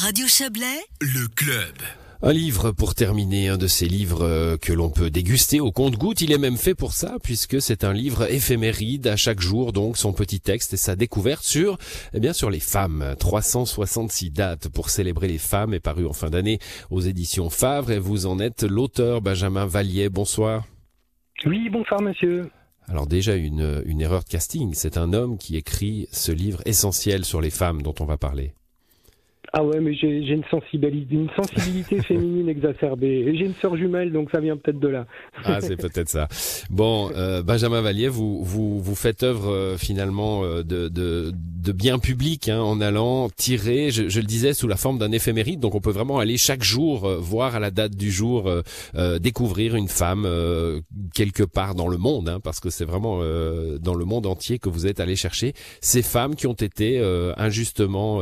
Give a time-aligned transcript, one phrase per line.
[0.00, 1.74] Radio Chablais, le club.
[2.22, 6.20] Un livre pour terminer, un de ces livres euh, que l'on peut déguster au compte-goutte.
[6.20, 9.96] Il est même fait pour ça, puisque c'est un livre éphéméride à chaque jour, donc
[9.96, 11.78] son petit texte et sa découverte sur,
[12.14, 13.16] eh bien, sur les femmes.
[13.18, 16.60] 366 dates pour célébrer les femmes est paru en fin d'année
[16.90, 20.10] aux éditions Favre et vous en êtes l'auteur Benjamin Vallier.
[20.10, 20.64] Bonsoir.
[21.44, 22.48] Oui, bonsoir monsieur.
[22.86, 24.74] Alors déjà une, une erreur de casting.
[24.74, 28.54] C'est un homme qui écrit ce livre essentiel sur les femmes dont on va parler.
[29.60, 33.24] Ah ouais, mais j'ai une sensibilité, une sensibilité féminine exacerbée.
[33.26, 35.04] Et j'ai une sœur jumelle, donc ça vient peut-être de là.
[35.42, 36.28] ah, c'est peut-être ça.
[36.70, 41.72] Bon, euh, Benjamin Vallier, vous, vous, vous faites œuvre euh, finalement euh, de, de, de
[41.72, 45.58] bien public hein, en allant tirer, je, je, le disais, sous la forme d'un éphéméride.
[45.58, 48.48] Donc on peut vraiment aller chaque jour euh, voir à la date du jour,
[49.20, 50.26] découvrir une femme
[51.14, 53.18] quelque part dans le monde, hein, parce que c'est vraiment
[53.80, 57.00] dans le monde entier que vous êtes allé chercher ces femmes qui ont été
[57.36, 58.20] injustement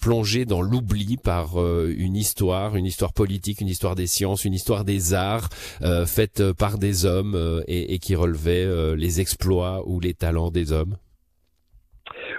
[0.00, 4.54] plongées dans l'oubli par euh, une histoire, une histoire politique, une histoire des sciences, une
[4.54, 5.50] histoire des arts,
[5.82, 10.50] euh, faite par des hommes euh, et, et, qui relevait les exploits ou les talents
[10.50, 10.96] des hommes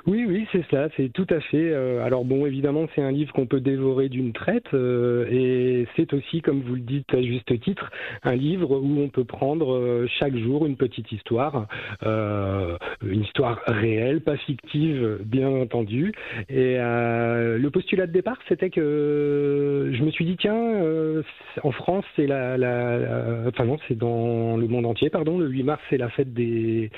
[0.08, 1.72] oui, oui, c'est ça, c'est tout à fait.
[1.72, 6.14] Euh, alors bon, évidemment, c'est un livre qu'on peut dévorer d'une traite, euh, et c'est
[6.14, 7.90] aussi, comme vous le dites à juste titre,
[8.24, 11.68] un livre où on peut prendre euh, chaque jour une petite histoire,
[12.04, 16.14] une histoire réelle, pas fictive, bien entendu.
[16.50, 21.24] Et le postulat de départ, c'était que je me suis dit, tiens,
[21.64, 25.64] en France, c'est la, la, enfin non, c'est dans le monde entier, pardon, le 8
[25.64, 26.92] mars, c'est la fête des,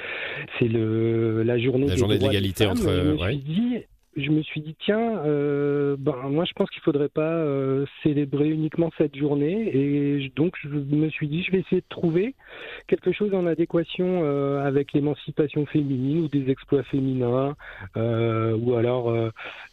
[0.59, 3.83] c'est le la journée, la journée d'égalité entre je me suis dit,
[4.17, 8.49] je me suis dit tiens, euh, ben moi je pense qu'il faudrait pas euh, célébrer
[8.49, 9.69] uniquement cette journée.
[9.75, 12.33] Et donc je me suis dit je vais essayer de trouver
[12.87, 17.55] quelque chose en adéquation euh, avec l'émancipation féminine ou des exploits féminins
[17.95, 19.13] ou alors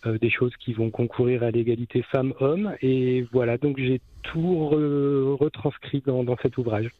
[0.04, 2.74] des choses qui vont concourir à l'égalité femmes-hommes.
[2.82, 4.68] Et voilà donc j'ai tout
[5.40, 6.90] retranscrit dans, dans cet ouvrage.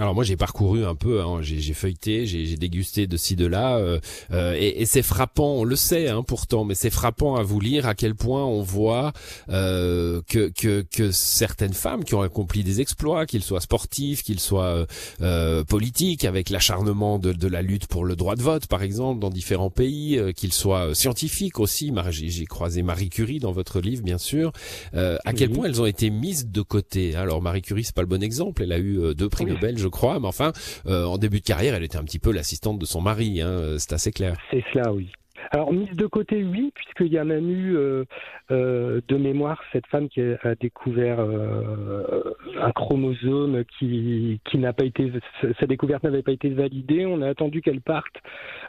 [0.00, 3.76] Alors moi j'ai parcouru un peu, hein, j'ai feuilleté, j'ai dégusté de ci de là,
[3.76, 4.00] euh,
[4.32, 7.60] euh, et, et c'est frappant, on le sait hein, pourtant, mais c'est frappant à vous
[7.60, 9.12] lire à quel point on voit
[9.50, 14.40] euh, que, que, que certaines femmes qui ont accompli des exploits, qu'ils soient sportifs, qu'ils
[14.40, 14.84] soient
[15.20, 19.20] euh, politiques, avec l'acharnement de, de, la lutte pour le droit de vote par exemple
[19.20, 21.92] dans différents pays, euh, qu'ils soient scientifiques aussi.
[22.10, 24.50] J'ai croisé Marie Curie dans votre livre bien sûr.
[24.92, 27.14] à quel point elles ont été mises de côté.
[27.14, 29.88] Alors Marie Curie c'est pas le bon exemple, elle a eu deux prix Nobel je
[29.88, 30.52] crois, mais enfin,
[30.86, 33.48] euh, en début de carrière, elle était un petit peu l'assistante de son mari, hein,
[33.48, 34.34] euh, c'est assez clair.
[34.50, 35.10] C'est cela, oui.
[35.50, 38.04] Alors mise de côté, oui, puisqu'il y a même eu euh,
[38.48, 45.12] de mémoire cette femme qui a découvert un chromosome qui, qui n'a pas été,
[45.60, 47.04] sa découverte n'avait pas été validée.
[47.04, 48.14] On a attendu qu'elle parte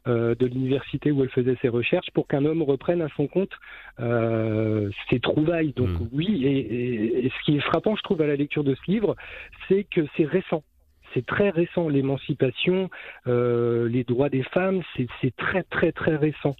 [0.05, 3.53] de l'université où elle faisait ses recherches pour qu'un homme reprenne à son compte
[3.97, 5.71] ses trouvailles.
[5.77, 6.09] Donc hmm.
[6.11, 9.15] oui, et, ce qui est frappant, je trouve, à la lecture de ce livre,
[9.69, 10.63] c'est que c'est récent
[11.15, 11.89] c'est très récent.
[11.89, 12.89] L'émancipation,
[13.27, 16.55] euh, les droits des femmes, c'est très très très récent.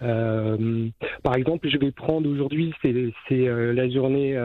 [0.00, 0.88] Euh,
[1.22, 2.94] par exemple, je vais prendre aujourd'hui, c'est
[3.30, 4.36] euh, la journée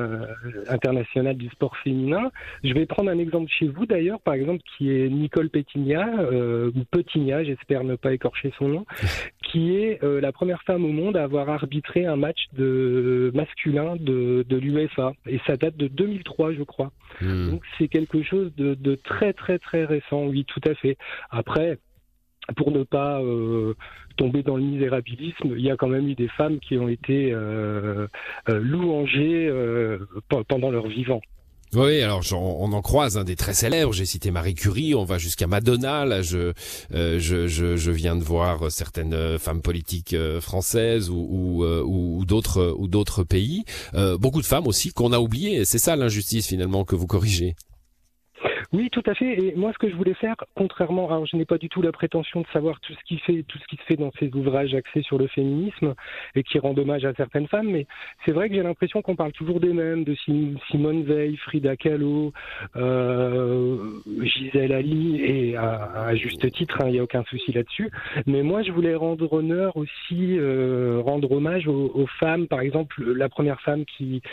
[0.67, 2.31] internationale du sport féminin.
[2.63, 6.07] Je vais prendre un exemple chez vous d'ailleurs, par exemple, qui est Nicole Petigna,
[6.75, 8.85] ou Petigna, j'espère ne pas écorcher son nom,
[9.43, 14.45] qui est la première femme au monde à avoir arbitré un match de masculin de,
[14.47, 15.13] de l'UEFA.
[15.27, 16.91] Et ça date de 2003, je crois.
[17.21, 17.51] Hmm.
[17.51, 20.97] Donc c'est quelque chose de, de très très très récent, oui, tout à fait.
[21.29, 21.77] Après,
[22.55, 23.73] pour ne pas euh,
[24.17, 27.31] tomber dans le misérabilisme, il y a quand même eu des femmes qui ont été
[27.31, 28.07] euh,
[28.49, 29.51] euh, louangées
[30.47, 31.21] pendant leur vivant.
[31.75, 33.93] Oui, alors on en croise un des très célèbres.
[33.93, 36.05] J'ai cité Marie Curie, on va jusqu'à Madonna.
[36.05, 36.53] Là, je,
[36.91, 41.65] je, je, viens de voir certaines femmes politiques françaises ou, ou,
[42.19, 43.63] ou d'autres ou d'autres pays.
[44.19, 45.65] beaucoup de femmes aussi qu'on a oubliées.
[45.65, 47.55] C'est ça l'injustice finalement que vous corrigez.
[48.73, 49.39] Oui, tout à fait.
[49.39, 51.91] Et moi, ce que je voulais faire, contrairement, alors je n'ai pas du tout la
[51.91, 54.73] prétention de savoir tout ce qui fait, tout ce qui se fait dans ces ouvrages
[54.73, 55.93] axés sur le féminisme
[56.33, 57.85] et qui rend hommage à certaines femmes, mais
[58.25, 60.15] c'est vrai que j'ai l'impression qu'on parle toujours des mêmes, de
[60.71, 62.33] Simone Veil, Frida Kahlo,
[62.75, 63.91] euh,
[64.23, 67.91] Gisèle Ali, et à, juste titre, hein, il n'y a aucun souci là-dessus.
[68.25, 73.29] Mais moi, je voulais rendre honneur aussi, euh, rendre hommage aux femmes, par exemple, la
[73.29, 74.23] première femme qui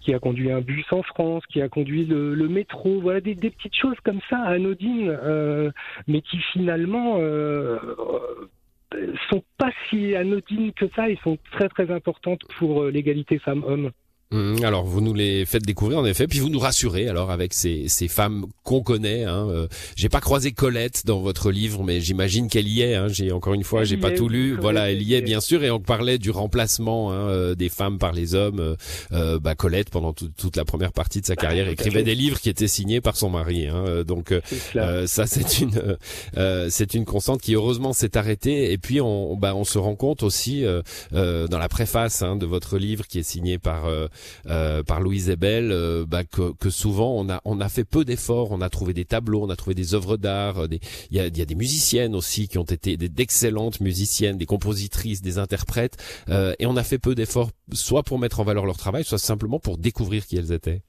[0.00, 3.76] qui a conduit un bus en France, qui a conduit le, métro, voilà des, petites
[3.76, 5.70] choses comme ça, anodines, euh,
[6.08, 7.78] mais qui finalement euh,
[9.28, 13.90] sont pas si anodines que ça, ils sont très très importantes pour euh, l'égalité femmes-hommes.
[14.32, 17.52] Mmh, alors vous nous les faites découvrir en effet, puis vous nous rassurez alors avec
[17.52, 19.24] ces, ces femmes qu'on connaît.
[19.24, 19.48] Hein.
[19.50, 19.66] Euh,
[19.96, 22.94] j'ai pas croisé Colette dans votre livre, mais j'imagine qu'elle y est.
[22.94, 23.08] Hein.
[23.08, 24.56] J'ai encore une fois, j'ai pas tout lu.
[24.56, 25.64] Voilà, elle y est bien sûr.
[25.64, 28.76] Et on parlait du remplacement hein, euh, des femmes par les hommes.
[29.10, 32.50] Euh, bah, Colette pendant toute la première partie de sa carrière écrivait des livres qui
[32.50, 33.66] étaient signés par son mari.
[33.66, 34.04] Hein.
[34.06, 34.32] Donc
[35.06, 35.96] ça c'est une
[36.68, 38.70] c'est une constante qui heureusement s'est arrêtée.
[38.70, 40.64] Et puis on bah, on se rend compte aussi
[41.10, 43.88] dans la préface hein, de votre livre qui est signé par
[44.46, 48.50] euh, par Louise Ebel, euh, bah, que, souvent on a on a fait peu d'efforts,
[48.50, 50.66] on a trouvé des tableaux, on a trouvé des œuvres d'art,
[51.10, 55.96] il y a, des musiciennes aussi qui ont été d'excellentes musiciennes, des compositrices, des interprètes,
[56.28, 59.18] euh, et on a fait peu d'efforts, soit pour mettre en valeur leur travail, soit
[59.18, 60.82] simplement pour découvrir qui elles étaient.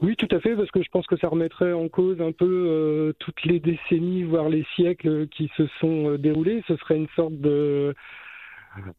[0.00, 2.44] Oui, tout à fait, parce que je pense que ça remettrait en cause un peu
[2.46, 6.62] euh, toutes les décennies, voire les siècles qui se sont déroulés.
[6.68, 7.94] Ce serait une sorte de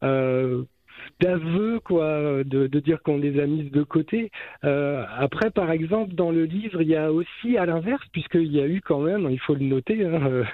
[0.02, 0.64] euh,
[1.20, 4.30] d'aveu quoi de, de dire qu'on les a mises de côté.
[4.64, 8.60] Euh, après par exemple dans le livre il y a aussi à l'inverse puisqu'il y
[8.60, 10.44] a eu quand même il faut le noter hein, euh,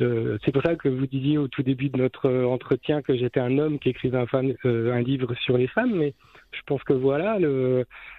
[0.00, 3.40] euh c'est pour ça que vous disiez au tout début de notre entretien que j'étais
[3.40, 4.26] un homme qui écrivait un,
[4.64, 6.14] un livre sur les femmes mais
[6.52, 7.38] je pense que voilà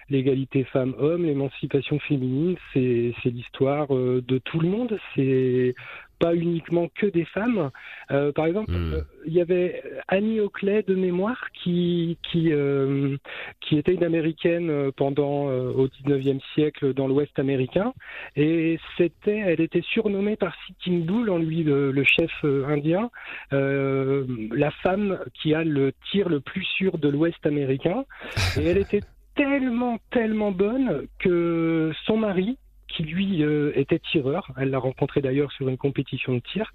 [0.08, 4.98] l'égalité femmes-hommes l'émancipation féminine c'est l'histoire de tout le monde.
[5.14, 5.74] C'est
[6.22, 7.72] pas uniquement que des femmes.
[8.12, 8.94] Euh, par exemple, hmm.
[8.94, 13.16] euh, il y avait Annie Oakley de mémoire qui qui euh,
[13.60, 17.92] qui était une américaine pendant au 19e siècle dans l'Ouest américain
[18.36, 23.10] et c'était elle était surnommée par Sitting Bull en lui le, chef indien
[23.50, 28.04] la femme qui a le tir le plus sûr de l'Ouest américain
[28.58, 29.02] et elle était
[29.34, 32.58] tellement tellement bonne que son mari
[32.94, 34.48] qui lui euh, était tireur.
[34.56, 36.72] Elle l'a rencontré d'ailleurs sur une compétition de tir.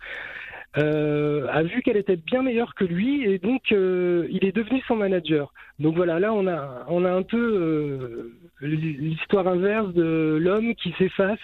[0.78, 4.82] Euh, a vu qu'elle était bien meilleure que lui et donc euh, il est devenu
[4.88, 5.54] son manager.
[5.80, 11.40] Donc voilà, là on a on a un peu l'histoire inverse de l'homme qui s'efface.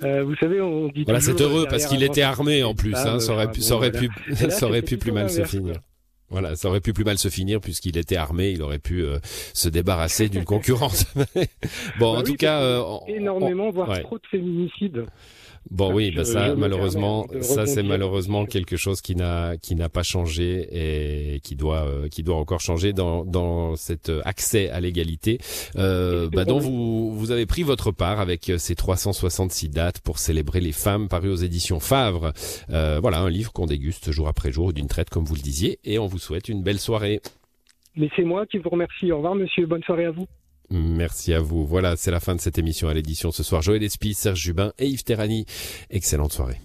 [0.00, 1.04] vous savez, on dit.
[1.04, 2.94] Voilà, c'est heureux parce qu'il était armé en plus.
[2.94, 5.74] Hein, ça aurait pu, ça aurait pu, ça aurait pu plus mal se finir.
[6.30, 9.18] Voilà, ça aurait pu plus mal se finir puisqu'il était armé, il aurait pu euh,
[9.54, 11.06] se débarrasser d'une concurrence.
[11.98, 15.06] bon, bah en tout cas, euh, énormément, voire trop de féminicides.
[15.70, 20.02] Bon oui, bah ça malheureusement, ça c'est malheureusement quelque chose qui n'a qui n'a pas
[20.02, 25.38] changé et qui doit euh, qui doit encore changer dans dans cet accès à l'égalité.
[25.76, 30.60] Euh, bah dont vous vous avez pris votre part avec ces 366 dates pour célébrer
[30.60, 32.32] les femmes parues aux éditions Favre.
[32.70, 35.78] Euh, voilà un livre qu'on déguste jour après jour d'une traite comme vous le disiez
[35.84, 37.20] et on vous souhaite une belle soirée.
[37.96, 39.12] Mais c'est moi qui vous remercie.
[39.12, 40.26] Au revoir monsieur, bonne soirée à vous.
[40.70, 41.66] Merci à vous.
[41.66, 43.62] Voilà, c'est la fin de cette émission à l'édition ce soir.
[43.62, 45.46] Joël Espy, Serge Jubin et Yves Terrani.
[45.90, 46.60] Excellente soirée.